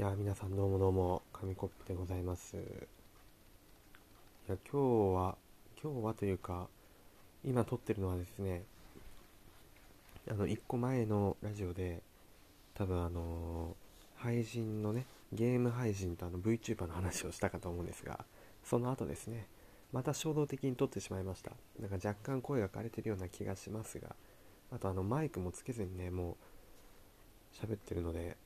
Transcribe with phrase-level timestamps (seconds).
[0.00, 2.56] いや皆さんどうもどうも紙コップでございます。
[2.56, 2.60] い
[4.48, 5.36] や今日は
[5.84, 6.68] 今日はというか
[7.44, 8.62] 今撮ってるのはですね
[10.30, 12.00] あの1個前のラジオで
[12.72, 13.76] 多分あの
[14.16, 18.24] 配信のねゲーム配信とあの VTuber の話をしたかと思うんですが
[18.64, 19.48] その後ですね
[19.92, 21.50] また衝動的に撮ってしまいました。
[21.78, 24.16] なんか若干声が枯れてるような気がしますが
[24.72, 26.38] あとあのマイクもつけずにねも
[27.52, 28.38] う喋ってるので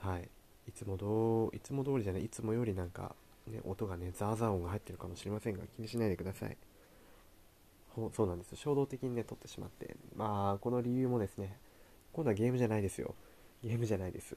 [0.00, 0.28] はい。
[0.68, 3.14] いつもどいつも通りじゃないいつもよりなんか、
[3.46, 6.56] ね、音がねザーザー音が入ってるかもしれませんが気にしないでください。
[7.90, 9.96] ほそうなんです衝動的にね撮ってしまって。
[10.14, 11.58] まあこの理由もですね
[12.12, 13.14] 今度はゲームじゃないですよ。
[13.62, 14.36] ゲームじゃないです。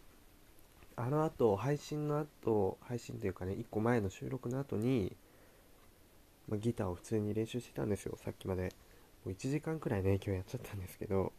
[0.96, 5.16] あの後配信の後配信というかね1個前の収録の後に、
[6.48, 8.18] まあ、ギターを普通に練習してたんですよ。
[8.24, 8.74] さっきまで。
[9.26, 11.32] もう1時間くらいね今日やっちゃったんですけど。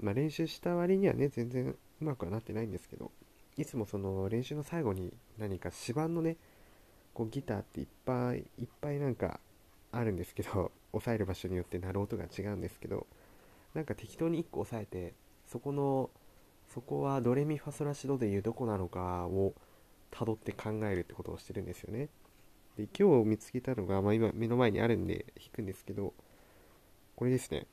[0.00, 3.12] まあ練習した割にはね全然うまくはなってないんですけど。
[3.56, 6.36] いつもその練習の最後に何か指板のね
[7.12, 9.38] こうギターっていっぱいいっぱいなんか
[9.92, 13.06] あるんですけど 押さえる場所によって鳴る音が違うんですけど
[13.74, 15.14] なんか適当に1個押さえて
[15.46, 16.10] そこの
[16.68, 19.54] そこはドレミファソラシドでいうどこなのかを
[20.10, 22.08] たどって考えるってことをしてるんですよね。
[22.76, 26.12] で今日見つけたのが、まあ、今目の前にあるんで弾くんですけど
[27.14, 27.66] これですね。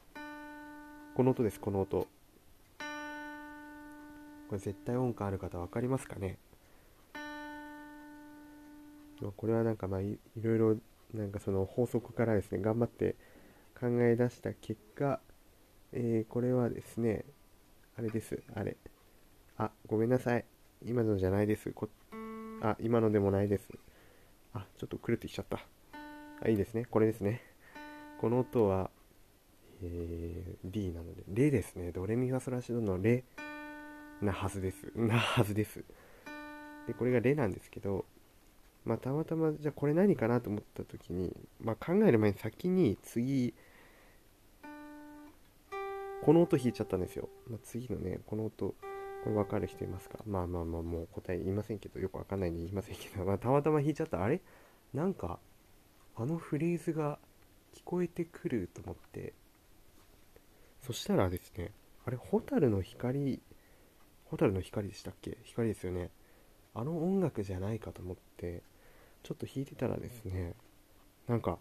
[1.15, 2.07] この音ですこの音。
[4.51, 6.37] これ絶対音感ある方分かりますかね？
[9.37, 10.75] これはなんかまあいろいろ
[11.13, 13.15] なんかその法則からですね頑張って
[13.79, 15.21] 考え出した結果、
[15.93, 17.23] えー、これはですね
[17.97, 18.43] あれです。
[18.53, 18.75] あれ。
[19.57, 20.43] あごめんなさい。
[20.85, 21.71] 今のじゃないです。
[21.71, 21.87] こ
[22.61, 23.69] あ今のでもないです。
[24.53, 25.59] あちょっと狂ってきちゃった。
[26.43, 26.83] あいいですね。
[26.91, 27.41] これですね。
[28.19, 28.89] この音は、
[29.81, 31.93] えー、D なのでレですね。
[31.93, 33.23] ドレミファソラシドのレ。
[34.21, 34.91] なはずです。
[34.95, 35.83] なはずです。
[36.87, 38.05] で、これがレなんですけど、
[38.85, 43.53] まあ、たまたま、じゃあこれ何かなと思った時に、まあ、考える前に先に次、
[46.23, 47.29] この音弾いちゃったんですよ。
[47.49, 48.75] まあ、次のね、この音、
[49.23, 50.19] これ分かる人いますか？
[50.25, 54.23] まあまあまあ、もう答え言いませんけど、よくわかんないんで言いませんけど、まあ、たまたま弾いちゃった。
[54.23, 54.41] あれ？
[54.93, 55.39] なんか、
[56.15, 57.19] あのフレーズが
[57.73, 59.33] 聞こえてくると思って、
[60.81, 61.71] そしたらですね、
[62.05, 63.39] あれ、蛍の光
[64.31, 65.37] 蛍の光でしたっけ？
[65.43, 66.09] 光ですよね。
[66.73, 68.63] あの音楽じゃないかと思って
[69.23, 70.53] ちょっと弾いてたらですね
[71.27, 71.59] なんか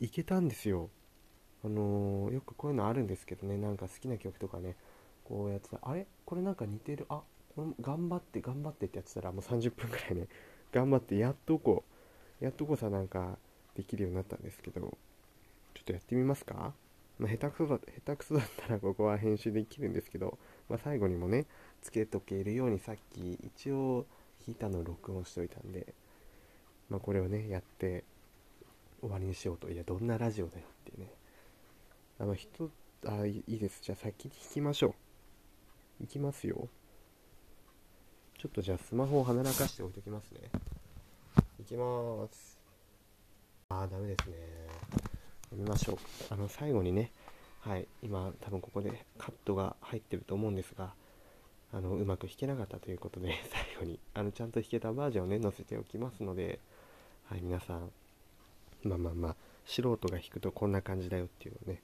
[0.00, 0.88] いけたんですよ。
[1.62, 4.76] あのー、よくこういうのあるんですけどねなんか好きな曲とかね
[5.24, 6.06] こうやってたあれ？
[6.24, 7.04] これなんか似てる？
[7.10, 7.20] あ
[7.54, 10.26] これ頑張って頑張ってってやってたらもう30分くらいね
[10.72, 11.84] 頑張ってやっとこ
[12.40, 13.36] うやっとこさなんか
[13.74, 14.96] できるようになったんですけどちょ
[15.82, 16.72] っとやってみますか？
[17.18, 20.38] まあ、下手くそだ下手くそだったらここは編集できるんですけど、
[20.70, 21.44] まあ、最後にもね
[21.82, 24.06] つけとけるようにさっき一応
[24.46, 25.94] 弾いたのを録音しておいたんで、
[26.88, 28.04] まあ、これをねやって
[29.00, 29.70] 終わりにしようと。
[29.70, 31.12] いやどんなラジオだよっていうね。
[32.18, 32.70] あの人
[33.06, 33.80] あいいです。
[33.82, 34.94] じゃあ先に弾きましょ
[36.00, 36.04] う。
[36.04, 36.68] いきますよ。
[38.38, 40.40] ちょっとじゃあスマホをはならかして置いときますね。
[41.60, 42.58] いきます。
[43.70, 44.36] あーダメですね。
[45.52, 45.98] 見ましょう。
[46.30, 47.10] あの最後にね。
[47.60, 47.86] はい。
[48.02, 50.92] 今多分ここでカットが入ってると思うんですが
[51.72, 56.58] あのうまく弾けなかったということで 最後にあのちゃんと弾けたバージョンをね載せておきますので、
[57.26, 57.92] はい、皆さん
[58.82, 59.36] まあまあまあ
[59.66, 61.82] 素人が弾くとこんな感じだよっていうのね、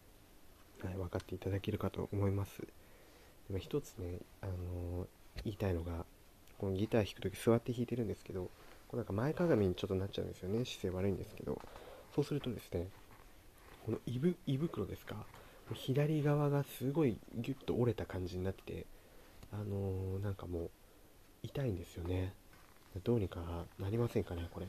[0.83, 2.63] はい、分かっていただけるかと思います。
[2.63, 5.09] でも一つね、あのー、
[5.45, 6.05] 言いたいのが
[6.59, 8.51] このギター弾く時座って弾いてるんですけど
[8.89, 11.61] こうなんか前かがみにちょっとなっちゃうんですよね姿勢悪いんですけど
[12.15, 12.89] そうするとですね
[13.85, 15.27] この胃袋ですか
[15.75, 18.87] 左側がすごいギュッと折れた感じになってて
[19.53, 20.71] あのー、なんかもう
[21.43, 22.35] 痛いんですよね。
[23.05, 24.67] どうにかなりませんかねこれ。